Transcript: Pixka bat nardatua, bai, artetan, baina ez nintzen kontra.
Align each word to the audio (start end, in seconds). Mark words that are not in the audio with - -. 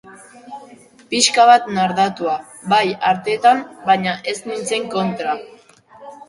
Pixka 1.13 1.43
bat 1.49 1.67
nardatua, 1.75 2.33
bai, 2.71 2.81
artetan, 3.11 3.61
baina 3.91 4.15
ez 4.33 4.37
nintzen 4.49 4.89
kontra. 4.97 5.37